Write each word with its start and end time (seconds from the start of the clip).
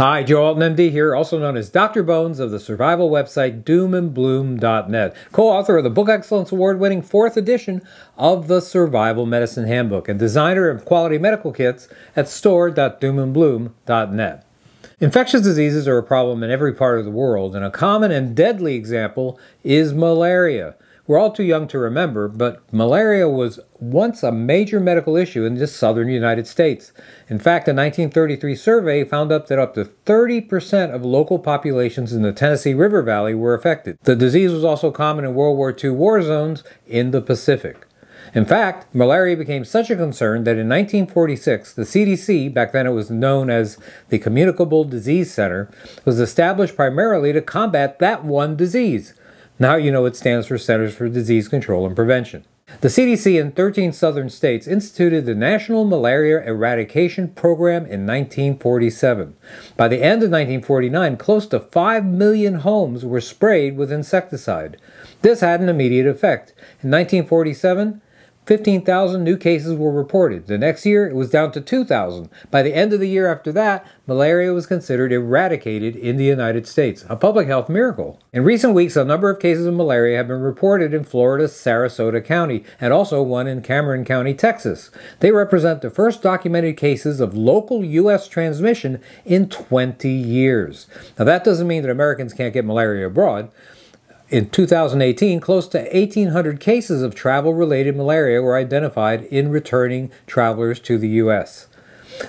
Hi, 0.00 0.22
Joe 0.22 0.46
Alton 0.46 0.74
MD 0.74 0.90
here, 0.90 1.14
also 1.14 1.38
known 1.38 1.58
as 1.58 1.68
Dr. 1.68 2.02
Bones 2.02 2.40
of 2.40 2.50
the 2.50 2.58
survival 2.58 3.10
website 3.10 3.64
doomandbloom.net, 3.64 5.14
co-author 5.30 5.76
of 5.76 5.84
the 5.84 5.90
Book 5.90 6.08
Excellence 6.08 6.50
Award-winning 6.50 7.02
fourth 7.02 7.36
edition 7.36 7.82
of 8.16 8.48
the 8.48 8.62
Survival 8.62 9.26
Medicine 9.26 9.66
Handbook 9.66 10.08
and 10.08 10.18
designer 10.18 10.70
of 10.70 10.86
quality 10.86 11.18
medical 11.18 11.52
kits 11.52 11.86
at 12.16 12.30
store.doomandbloom.net. 12.30 14.46
Infectious 15.00 15.42
diseases 15.42 15.86
are 15.86 15.98
a 15.98 16.02
problem 16.02 16.42
in 16.42 16.50
every 16.50 16.72
part 16.72 16.98
of 16.98 17.04
the 17.04 17.10
world, 17.10 17.54
and 17.54 17.62
a 17.62 17.70
common 17.70 18.10
and 18.10 18.34
deadly 18.34 18.76
example 18.76 19.38
is 19.62 19.92
malaria. 19.92 20.76
We're 21.10 21.18
all 21.18 21.32
too 21.32 21.42
young 21.42 21.66
to 21.66 21.78
remember, 21.80 22.28
but 22.28 22.62
malaria 22.72 23.28
was 23.28 23.58
once 23.80 24.22
a 24.22 24.30
major 24.30 24.78
medical 24.78 25.16
issue 25.16 25.44
in 25.44 25.56
the 25.56 25.66
southern 25.66 26.08
United 26.08 26.46
States. 26.46 26.92
In 27.28 27.40
fact, 27.40 27.66
a 27.66 27.74
1933 27.74 28.54
survey 28.54 29.02
found 29.02 29.32
up 29.32 29.48
that 29.48 29.58
up 29.58 29.74
to 29.74 29.86
30% 29.86 30.94
of 30.94 31.04
local 31.04 31.40
populations 31.40 32.12
in 32.12 32.22
the 32.22 32.32
Tennessee 32.32 32.74
River 32.74 33.02
Valley 33.02 33.34
were 33.34 33.54
affected. 33.54 33.98
The 34.04 34.14
disease 34.14 34.52
was 34.52 34.62
also 34.62 34.92
common 34.92 35.24
in 35.24 35.34
World 35.34 35.56
War 35.58 35.74
II 35.76 35.90
war 35.90 36.22
zones 36.22 36.62
in 36.86 37.10
the 37.10 37.20
Pacific. 37.20 37.88
In 38.32 38.44
fact, 38.44 38.94
malaria 38.94 39.36
became 39.36 39.64
such 39.64 39.90
a 39.90 39.96
concern 39.96 40.44
that 40.44 40.58
in 40.58 40.68
1946, 40.68 41.74
the 41.74 41.82
CDC, 41.82 42.54
back 42.54 42.70
then 42.70 42.86
it 42.86 42.90
was 42.90 43.10
known 43.10 43.50
as 43.50 43.78
the 44.10 44.20
Communicable 44.20 44.84
Disease 44.84 45.34
Center, 45.34 45.68
was 46.04 46.20
established 46.20 46.76
primarily 46.76 47.32
to 47.32 47.42
combat 47.42 47.98
that 47.98 48.24
one 48.24 48.54
disease. 48.54 49.14
Now 49.60 49.76
you 49.76 49.92
know 49.92 50.06
it 50.06 50.16
stands 50.16 50.46
for 50.46 50.56
Centers 50.56 50.94
for 50.94 51.06
Disease 51.10 51.46
Control 51.46 51.84
and 51.84 51.94
Prevention. 51.94 52.46
The 52.80 52.88
CDC 52.88 53.38
in 53.38 53.52
13 53.52 53.92
southern 53.92 54.30
states 54.30 54.66
instituted 54.66 55.26
the 55.26 55.34
National 55.34 55.84
Malaria 55.84 56.42
Eradication 56.42 57.28
Program 57.28 57.82
in 57.82 58.06
1947. 58.06 59.36
By 59.76 59.88
the 59.88 60.02
end 60.02 60.22
of 60.22 60.30
1949, 60.30 61.18
close 61.18 61.46
to 61.48 61.60
5 61.60 62.06
million 62.06 62.54
homes 62.54 63.04
were 63.04 63.20
sprayed 63.20 63.76
with 63.76 63.92
insecticide. 63.92 64.78
This 65.20 65.40
had 65.40 65.60
an 65.60 65.68
immediate 65.68 66.06
effect. 66.06 66.54
In 66.82 66.90
1947, 66.90 68.00
15,000 68.50 69.22
new 69.22 69.36
cases 69.36 69.78
were 69.78 69.92
reported. 69.92 70.48
The 70.48 70.58
next 70.58 70.84
year, 70.84 71.08
it 71.08 71.14
was 71.14 71.30
down 71.30 71.52
to 71.52 71.60
2,000. 71.60 72.28
By 72.50 72.62
the 72.62 72.74
end 72.74 72.92
of 72.92 72.98
the 72.98 73.08
year 73.08 73.30
after 73.30 73.52
that, 73.52 73.86
malaria 74.08 74.52
was 74.52 74.66
considered 74.66 75.12
eradicated 75.12 75.94
in 75.94 76.16
the 76.16 76.24
United 76.24 76.66
States, 76.66 77.04
a 77.08 77.14
public 77.14 77.46
health 77.46 77.68
miracle. 77.68 78.18
In 78.32 78.42
recent 78.42 78.74
weeks, 78.74 78.96
a 78.96 79.04
number 79.04 79.30
of 79.30 79.38
cases 79.38 79.66
of 79.66 79.74
malaria 79.74 80.16
have 80.16 80.26
been 80.26 80.40
reported 80.40 80.92
in 80.92 81.04
Florida's 81.04 81.52
Sarasota 81.52 82.24
County 82.24 82.64
and 82.80 82.92
also 82.92 83.22
one 83.22 83.46
in 83.46 83.62
Cameron 83.62 84.04
County, 84.04 84.34
Texas. 84.34 84.90
They 85.20 85.30
represent 85.30 85.80
the 85.80 85.88
first 85.88 86.20
documented 86.20 86.76
cases 86.76 87.20
of 87.20 87.36
local 87.36 87.84
U.S. 87.84 88.26
transmission 88.26 89.00
in 89.24 89.48
20 89.48 90.08
years. 90.08 90.88
Now, 91.16 91.24
that 91.24 91.44
doesn't 91.44 91.68
mean 91.68 91.82
that 91.82 91.90
Americans 91.92 92.34
can't 92.34 92.52
get 92.52 92.64
malaria 92.64 93.06
abroad. 93.06 93.52
In 94.30 94.48
2018, 94.48 95.40
close 95.40 95.66
to 95.68 95.78
1,800 95.78 96.60
cases 96.60 97.02
of 97.02 97.16
travel 97.16 97.52
related 97.52 97.96
malaria 97.96 98.40
were 98.40 98.54
identified 98.54 99.24
in 99.24 99.50
returning 99.50 100.12
travelers 100.28 100.78
to 100.80 100.98
the 100.98 101.08
U.S. 101.08 101.66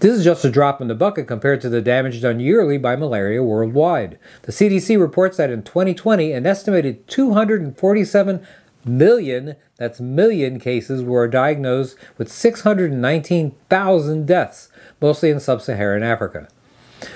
This 0.00 0.18
is 0.18 0.22
just 0.22 0.44
a 0.44 0.50
drop 0.50 0.82
in 0.82 0.88
the 0.88 0.94
bucket 0.94 1.26
compared 1.26 1.62
to 1.62 1.70
the 1.70 1.80
damage 1.80 2.20
done 2.20 2.38
yearly 2.38 2.76
by 2.76 2.96
malaria 2.96 3.42
worldwide. 3.42 4.18
The 4.42 4.52
CDC 4.52 5.00
reports 5.00 5.38
that 5.38 5.48
in 5.48 5.62
2020, 5.62 6.32
an 6.32 6.44
estimated 6.44 7.08
247 7.08 8.46
million, 8.84 9.56
that's 9.78 9.98
million 9.98 10.60
cases, 10.60 11.02
were 11.02 11.26
diagnosed 11.26 11.96
with 12.18 12.30
619,000 12.30 14.26
deaths, 14.26 14.68
mostly 15.00 15.30
in 15.30 15.40
sub 15.40 15.62
Saharan 15.62 16.02
Africa. 16.02 16.48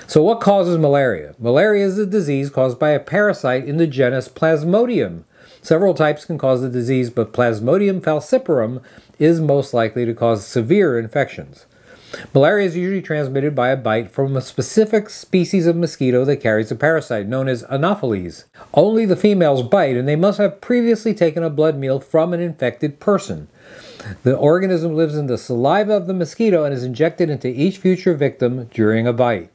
So, 0.07 0.21
what 0.21 0.41
causes 0.41 0.77
malaria? 0.77 1.35
Malaria 1.39 1.85
is 1.85 1.97
a 1.97 2.05
disease 2.05 2.49
caused 2.49 2.77
by 2.77 2.89
a 2.89 2.99
parasite 2.99 3.65
in 3.65 3.77
the 3.77 3.87
genus 3.87 4.27
Plasmodium. 4.27 5.23
Several 5.61 5.93
types 5.93 6.25
can 6.25 6.37
cause 6.37 6.61
the 6.61 6.69
disease, 6.69 7.09
but 7.09 7.33
Plasmodium 7.33 8.01
falciparum 8.01 8.81
is 9.19 9.39
most 9.39 9.73
likely 9.73 10.05
to 10.05 10.13
cause 10.13 10.45
severe 10.45 10.99
infections. 10.99 11.65
Malaria 12.33 12.67
is 12.67 12.75
usually 12.75 13.01
transmitted 13.01 13.55
by 13.55 13.69
a 13.69 13.77
bite 13.77 14.11
from 14.11 14.35
a 14.35 14.41
specific 14.41 15.09
species 15.09 15.65
of 15.65 15.77
mosquito 15.77 16.25
that 16.25 16.37
carries 16.37 16.71
a 16.71 16.75
parasite 16.75 17.27
known 17.27 17.47
as 17.47 17.63
Anopheles. 17.63 18.45
Only 18.73 19.05
the 19.05 19.15
females 19.15 19.63
bite, 19.63 19.95
and 19.95 20.07
they 20.07 20.17
must 20.17 20.37
have 20.37 20.61
previously 20.61 21.13
taken 21.13 21.43
a 21.43 21.49
blood 21.49 21.77
meal 21.77 21.99
from 21.99 22.33
an 22.33 22.41
infected 22.41 22.99
person. 22.99 23.47
The 24.23 24.35
organism 24.35 24.95
lives 24.95 25.15
in 25.15 25.27
the 25.27 25.37
saliva 25.37 25.93
of 25.93 26.07
the 26.07 26.13
mosquito 26.13 26.65
and 26.65 26.73
is 26.73 26.83
injected 26.83 27.29
into 27.29 27.47
each 27.47 27.77
future 27.77 28.13
victim 28.13 28.67
during 28.73 29.07
a 29.07 29.13
bite. 29.13 29.49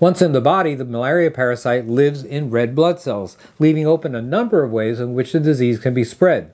Once 0.00 0.22
in 0.22 0.32
the 0.32 0.40
body, 0.40 0.74
the 0.74 0.84
malaria 0.84 1.30
parasite 1.30 1.86
lives 1.86 2.24
in 2.24 2.50
red 2.50 2.74
blood 2.74 3.00
cells, 3.00 3.36
leaving 3.58 3.86
open 3.86 4.14
a 4.14 4.22
number 4.22 4.62
of 4.62 4.72
ways 4.72 5.00
in 5.00 5.14
which 5.14 5.32
the 5.32 5.40
disease 5.40 5.78
can 5.78 5.94
be 5.94 6.04
spread. 6.04 6.52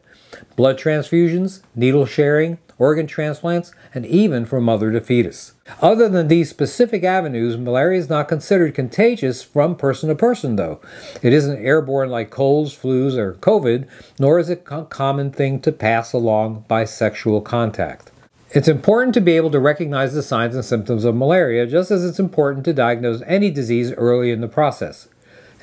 Blood 0.57 0.79
transfusions, 0.79 1.63
needle 1.75 2.07
sharing, 2.07 2.59
organ 2.79 3.07
transplants, 3.07 3.73
and 3.95 4.05
even 4.05 4.45
from 4.45 4.65
mother 4.65 4.91
to 4.91 5.01
fetus. 5.01 5.53
Other 5.81 6.09
than 6.09 6.29
these 6.29 6.51
specific 6.51 7.05
avenues, 7.05 7.57
malaria 7.57 8.01
is 8.01 8.09
not 8.09 8.29
considered 8.29 8.75
contagious 8.75 9.43
from 9.43 9.77
person 9.77 10.09
to 10.09 10.15
person, 10.15 10.57
though. 10.57 10.81
It 11.23 11.33
isn't 11.33 11.65
airborne 11.65 12.11
like 12.11 12.31
colds, 12.31 12.77
flus, 12.77 13.17
or 13.17 13.35
COVID, 13.35 13.87
nor 14.19 14.39
is 14.39 14.51
it 14.51 14.65
a 14.71 14.85
common 14.85 15.31
thing 15.31 15.61
to 15.61 15.73
pass 15.73 16.13
along 16.13 16.65
by 16.69 16.85
sexual 16.85 17.41
contact. 17.41 18.11
It's 18.55 18.69
important 18.69 19.15
to 19.15 19.21
be 19.21 19.33
able 19.33 19.51
to 19.51 19.59
recognize 19.59 20.15
the 20.15 20.23
signs 20.23 20.55
and 20.55 20.65
symptoms 20.65 21.05
of 21.05 21.17
malaria, 21.17 21.67
just 21.67 21.91
as 21.91 22.05
it's 22.05 22.21
important 22.21 22.65
to 22.67 22.73
diagnose 22.73 23.21
any 23.27 23.51
disease 23.51 23.91
early 23.95 24.31
in 24.31 24.41
the 24.41 24.47
process. 24.47 25.09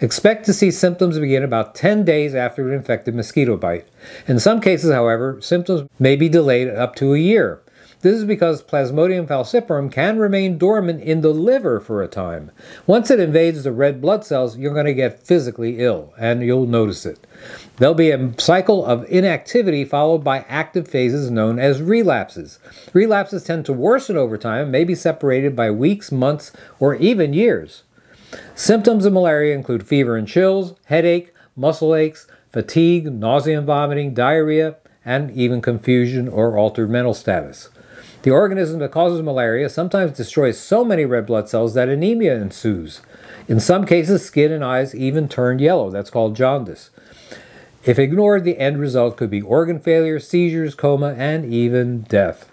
Expect 0.02 0.46
to 0.48 0.54
see 0.54 0.72
symptoms 0.72 1.18
begin 1.18 1.42
about 1.42 1.74
10 1.74 2.04
days 2.04 2.36
after 2.36 2.68
an 2.68 2.74
infected 2.74 3.16
mosquito 3.16 3.56
bite. 3.56 3.88
In 4.28 4.40
some 4.40 4.60
cases, 4.60 4.92
however, 4.92 5.40
symptoms 5.40 5.88
may 6.00 6.18
be 6.18 6.28
delayed 6.28 6.68
up 6.68 6.98
to 6.98 7.14
a 7.14 7.18
year. 7.18 7.62
This 8.02 8.16
is 8.18 8.26
because 8.26 8.64
Plasmodium 8.64 9.28
falciparum 9.28 9.92
can 9.92 10.18
remain 10.18 10.58
dormant 10.58 11.04
in 11.04 11.22
the 11.22 11.30
liver 11.30 11.80
for 11.80 12.02
a 12.02 12.08
time. 12.08 12.50
Once 12.88 13.12
it 13.12 13.20
invades 13.20 13.64
the 13.64 13.72
red 13.72 14.02
blood 14.02 14.26
cells, 14.26 14.58
you're 14.58 14.74
going 14.74 14.88
to 14.88 14.94
get 14.96 15.22
physically 15.22 15.80
ill, 15.80 16.12
and 16.18 16.42
you'll 16.42 16.66
notice 16.66 17.06
it. 17.06 17.28
There'll 17.78 17.94
be 17.94 18.10
a 18.10 18.34
cycle 18.40 18.84
of 18.84 19.06
inactivity 19.06 19.86
followed 19.86 20.24
by 20.24 20.46
active 20.50 20.88
phases 20.88 21.30
known 21.30 21.60
as 21.60 21.80
relapses. 21.80 22.58
Relapses 22.92 23.44
tend 23.44 23.68
to 23.68 23.74
worsen 23.74 24.18
over 24.18 24.36
time 24.36 24.72
may 24.72 24.84
be 24.84 24.96
separated 24.96 25.56
by 25.56 25.70
weeks, 25.70 26.12
months, 26.12 26.52
or 26.80 26.96
even 26.96 27.34
years. 27.34 27.84
Symptoms 28.56 29.06
of 29.06 29.14
malaria 29.14 29.54
include 29.54 29.86
fever 29.88 30.18
and 30.18 30.28
chills, 30.28 30.74
headache, 30.86 31.34
muscle 31.56 31.94
aches, 31.94 32.26
fatigue, 32.52 33.14
nausea 33.14 33.60
and 33.60 33.68
vomiting, 33.68 34.16
diarrhea, 34.16 34.78
and 35.06 35.30
even 35.32 35.62
confusion 35.62 36.28
or 36.28 36.58
altered 36.58 36.90
mental 36.90 37.14
status. 37.14 37.70
The 38.24 38.32
organism 38.32 38.80
that 38.80 38.92
causes 38.92 39.22
malaria 39.22 39.68
sometimes 39.70 40.16
destroys 40.16 40.60
so 40.60 40.86
many 40.86 41.06
red 41.06 41.26
blood 41.26 41.50
cells 41.50 41.74
that 41.74 41.90
anemia 41.90 42.36
ensues. 42.36 43.02
In 43.48 43.60
some 43.60 43.86
cases, 43.86 44.24
skin 44.24 44.52
and 44.52 44.64
eyes 44.64 44.94
even 44.94 45.28
turn 45.28 45.58
yellow. 45.58 45.90
That's 45.90 46.12
called 46.12 46.36
jaundice. 46.36 46.92
If 47.84 47.98
ignored, 47.98 48.44
the 48.44 48.60
end 48.60 48.80
result 48.80 49.18
could 49.18 49.32
be 49.32 49.42
organ 49.42 49.80
failure, 49.80 50.20
seizures, 50.20 50.76
coma, 50.76 51.16
and 51.18 51.52
even 51.52 52.02
death. 52.02 52.48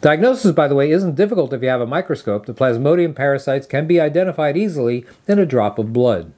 Diagnosis, 0.00 0.50
by 0.52 0.66
the 0.66 0.74
way, 0.74 0.90
isn't 0.90 1.14
difficult 1.14 1.52
if 1.52 1.62
you 1.62 1.68
have 1.68 1.80
a 1.80 1.86
microscope. 1.86 2.46
The 2.46 2.54
plasmodium 2.54 3.14
parasites 3.14 3.66
can 3.66 3.86
be 3.86 4.00
identified 4.00 4.56
easily 4.56 5.06
in 5.28 5.38
a 5.38 5.46
drop 5.46 5.78
of 5.78 5.92
blood. 5.92 6.32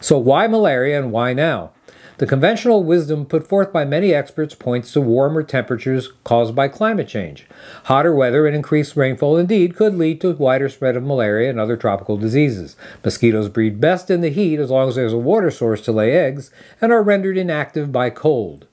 So, 0.00 0.18
why 0.18 0.46
malaria 0.46 0.98
and 0.98 1.12
why 1.12 1.32
now? 1.32 1.72
The 2.20 2.26
conventional 2.26 2.84
wisdom 2.84 3.24
put 3.24 3.48
forth 3.48 3.72
by 3.72 3.86
many 3.86 4.12
experts 4.12 4.54
points 4.54 4.92
to 4.92 5.00
warmer 5.00 5.42
temperatures 5.42 6.12
caused 6.22 6.54
by 6.54 6.68
climate 6.68 7.08
change. 7.08 7.46
Hotter 7.84 8.14
weather 8.14 8.46
and 8.46 8.54
increased 8.54 8.94
rainfall 8.94 9.38
indeed 9.38 9.74
could 9.74 9.94
lead 9.94 10.20
to 10.20 10.34
wider 10.34 10.68
spread 10.68 10.96
of 10.96 11.02
malaria 11.02 11.48
and 11.48 11.58
other 11.58 11.78
tropical 11.78 12.18
diseases. 12.18 12.76
Mosquitoes 13.02 13.48
breed 13.48 13.80
best 13.80 14.10
in 14.10 14.20
the 14.20 14.28
heat 14.28 14.58
as 14.58 14.70
long 14.70 14.90
as 14.90 14.96
there's 14.96 15.14
a 15.14 15.16
water 15.16 15.50
source 15.50 15.80
to 15.80 15.92
lay 15.92 16.12
eggs 16.12 16.50
and 16.78 16.92
are 16.92 17.02
rendered 17.02 17.38
inactive 17.38 17.90
by 17.90 18.10
cold. 18.10 18.66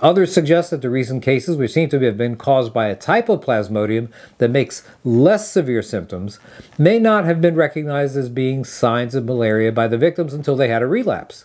Others 0.00 0.32
suggest 0.32 0.70
that 0.70 0.80
the 0.80 0.88
recent 0.88 1.22
cases, 1.22 1.58
which 1.58 1.74
seem 1.74 1.90
to 1.90 2.00
have 2.00 2.16
been 2.16 2.36
caused 2.36 2.72
by 2.72 2.86
a 2.86 2.96
type 2.96 3.28
of 3.28 3.42
plasmodium 3.42 4.08
that 4.38 4.50
makes 4.50 4.82
less 5.04 5.50
severe 5.50 5.82
symptoms, 5.82 6.40
may 6.78 6.98
not 6.98 7.26
have 7.26 7.42
been 7.42 7.54
recognized 7.54 8.16
as 8.16 8.30
being 8.30 8.64
signs 8.64 9.14
of 9.14 9.26
malaria 9.26 9.70
by 9.70 9.86
the 9.86 9.98
victims 9.98 10.32
until 10.32 10.56
they 10.56 10.68
had 10.68 10.80
a 10.80 10.86
relapse. 10.86 11.44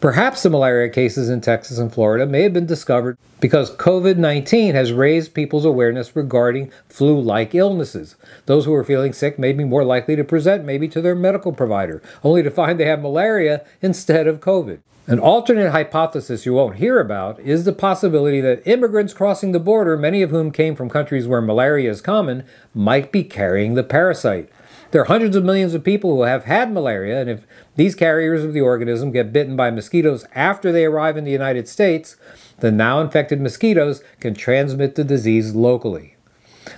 Perhaps 0.00 0.42
the 0.42 0.50
malaria 0.50 0.88
cases 0.88 1.28
in 1.28 1.40
Texas 1.40 1.78
and 1.78 1.92
Florida 1.92 2.26
may 2.26 2.42
have 2.42 2.52
been 2.52 2.66
discovered 2.66 3.18
because 3.40 3.74
COVID 3.76 4.16
19 4.16 4.74
has 4.74 4.92
raised 4.92 5.34
people's 5.34 5.64
awareness 5.64 6.14
regarding 6.16 6.70
flu 6.88 7.20
like 7.20 7.54
illnesses. 7.54 8.16
Those 8.46 8.64
who 8.64 8.74
are 8.74 8.84
feeling 8.84 9.12
sick 9.12 9.38
may 9.38 9.52
be 9.52 9.64
more 9.64 9.84
likely 9.84 10.16
to 10.16 10.24
present 10.24 10.64
maybe 10.64 10.88
to 10.88 11.00
their 11.00 11.14
medical 11.14 11.52
provider, 11.52 12.02
only 12.22 12.42
to 12.42 12.50
find 12.50 12.78
they 12.78 12.86
have 12.86 13.02
malaria 13.02 13.64
instead 13.82 14.26
of 14.26 14.40
COVID. 14.40 14.80
An 15.06 15.18
alternate 15.18 15.70
hypothesis 15.70 16.46
you 16.46 16.54
won't 16.54 16.76
hear 16.76 16.98
about 16.98 17.38
is 17.38 17.64
the 17.64 17.74
possibility 17.74 18.40
that 18.40 18.66
immigrants 18.66 19.12
crossing 19.12 19.52
the 19.52 19.60
border, 19.60 19.98
many 19.98 20.22
of 20.22 20.30
whom 20.30 20.50
came 20.50 20.74
from 20.74 20.88
countries 20.88 21.28
where 21.28 21.42
malaria 21.42 21.90
is 21.90 22.00
common, 22.00 22.42
might 22.72 23.12
be 23.12 23.22
carrying 23.22 23.74
the 23.74 23.82
parasite. 23.82 24.48
There 24.92 25.02
are 25.02 25.06
hundreds 25.06 25.36
of 25.36 25.44
millions 25.44 25.74
of 25.74 25.84
people 25.84 26.14
who 26.14 26.22
have 26.22 26.44
had 26.44 26.72
malaria, 26.72 27.20
and 27.20 27.28
if 27.28 27.46
these 27.76 27.94
carriers 27.94 28.44
of 28.44 28.54
the 28.54 28.62
organism 28.62 29.10
get 29.10 29.30
bitten 29.30 29.56
by 29.56 29.70
mosquitoes 29.70 30.24
after 30.34 30.72
they 30.72 30.86
arrive 30.86 31.18
in 31.18 31.24
the 31.24 31.30
United 31.30 31.68
States, 31.68 32.16
the 32.60 32.72
now 32.72 33.02
infected 33.02 33.42
mosquitoes 33.42 34.02
can 34.20 34.34
transmit 34.34 34.94
the 34.94 35.04
disease 35.04 35.54
locally. 35.54 36.13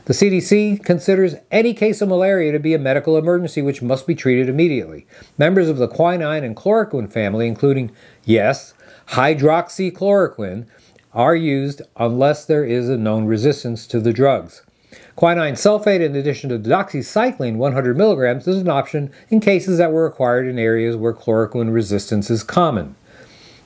The 0.07 0.13
CDC 0.13 0.85
considers 0.85 1.35
any 1.51 1.75
case 1.75 2.01
of 2.01 2.09
malaria 2.09 2.53
to 2.53 2.61
be 2.61 2.75
a 2.75 2.79
medical 2.79 3.19
emergency 3.19 3.61
which 3.61 3.83
must 3.83 4.07
be 4.07 4.15
treated 4.15 4.49
immediately. 4.49 5.05
Members 5.37 5.69
of 5.69 5.79
the 5.79 5.89
quinine 5.89 6.45
and 6.45 6.55
chloroquine 6.55 7.11
family, 7.11 7.49
including, 7.49 7.91
yes, 8.25 8.73
hydroxychloroquine, 9.09 10.67
are 11.13 11.35
used 11.35 11.83
unless 11.97 12.45
there 12.45 12.65
is 12.65 12.89
a 12.89 12.97
known 12.97 13.25
resistance 13.25 13.85
to 13.89 13.99
the 13.99 14.13
drugs. 14.13 14.63
Quinine 15.17 15.55
sulfate 15.55 16.01
in 16.01 16.15
addition 16.15 16.51
to 16.51 16.59
doxycycline 16.61 17.57
100 17.57 17.97
milligrams 17.97 18.47
is 18.47 18.59
an 18.59 18.69
option 18.69 19.11
in 19.29 19.41
cases 19.41 19.79
that 19.79 19.91
were 19.91 20.07
acquired 20.07 20.47
in 20.47 20.57
areas 20.57 20.95
where 20.95 21.13
chloroquine 21.13 21.73
resistance 21.73 22.31
is 22.31 22.45
common. 22.45 22.95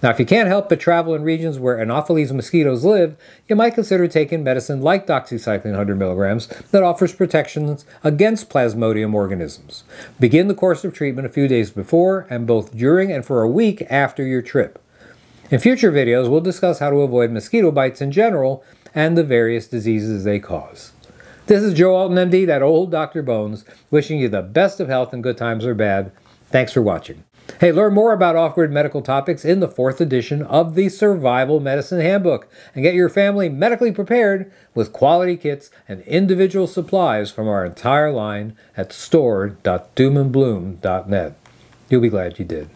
Now, 0.02 0.10
if 0.10 0.18
you 0.18 0.24
can't 0.24 0.48
help 0.48 0.70
but 0.70 0.80
travel 0.80 1.14
in 1.14 1.22
regions 1.22 1.58
where 1.58 1.78
Anopheles 1.78 2.32
mosquitoes 2.32 2.84
live, 2.84 3.16
you 3.48 3.56
might 3.56 3.74
consider 3.74 4.08
taking 4.08 4.42
medicine 4.42 4.80
like 4.80 5.06
doxycycline 5.06 5.64
100 5.64 5.98
milligrams 5.98 6.46
that 6.70 6.82
offers 6.82 7.14
protections 7.14 7.84
against 8.02 8.48
Plasmodium 8.48 9.12
organisms. 9.12 9.84
Begin 10.18 10.48
the 10.48 10.54
course 10.54 10.84
of 10.84 10.94
treatment 10.94 11.26
a 11.26 11.30
few 11.30 11.46
days 11.46 11.70
before 11.70 12.26
and 12.30 12.46
both 12.46 12.74
during 12.74 13.12
and 13.12 13.26
for 13.26 13.42
a 13.42 13.48
week 13.48 13.82
after 13.90 14.24
your 14.24 14.42
trip. 14.42 14.82
In 15.50 15.58
future 15.58 15.92
videos, 15.92 16.30
we'll 16.30 16.40
discuss 16.40 16.78
how 16.78 16.90
to 16.90 17.02
avoid 17.02 17.30
mosquito 17.30 17.70
bites 17.70 18.00
in 18.00 18.10
general 18.10 18.64
and 18.94 19.18
the 19.18 19.24
various 19.24 19.66
diseases 19.66 20.24
they 20.24 20.38
cause. 20.38 20.92
This 21.46 21.62
is 21.62 21.74
Joe 21.74 21.94
Alton, 21.96 22.16
MD, 22.16 22.46
that 22.46 22.62
old 22.62 22.90
Dr. 22.90 23.22
Bones, 23.22 23.64
wishing 23.90 24.18
you 24.18 24.28
the 24.28 24.42
best 24.42 24.78
of 24.80 24.88
health 24.88 25.12
in 25.12 25.20
good 25.20 25.36
times 25.36 25.66
or 25.66 25.74
bad. 25.74 26.12
Thanks 26.46 26.72
for 26.72 26.80
watching. 26.80 27.24
Hey, 27.60 27.72
learn 27.72 27.92
more 27.92 28.12
about 28.12 28.36
off-grid 28.36 28.70
medical 28.70 29.02
topics 29.02 29.44
in 29.44 29.58
the 29.60 29.68
fourth 29.68 30.00
edition 30.00 30.42
of 30.42 30.74
the 30.74 30.88
Survival 30.88 31.60
Medicine 31.60 32.00
Handbook 32.00 32.48
and 32.74 32.82
get 32.82 32.94
your 32.94 33.10
family 33.10 33.50
medically 33.50 33.92
prepared 33.92 34.50
with 34.74 34.94
quality 34.94 35.36
kits 35.36 35.70
and 35.86 36.00
individual 36.02 36.66
supplies 36.66 37.30
from 37.30 37.46
our 37.48 37.66
entire 37.66 38.10
line 38.10 38.56
at 38.76 38.92
store.doomandbloom.net. 38.92 41.34
You'll 41.90 42.00
be 42.00 42.08
glad 42.08 42.38
you 42.38 42.46
did. 42.46 42.70